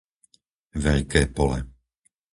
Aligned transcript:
Veľké 0.83 1.21
Pole 1.35 1.59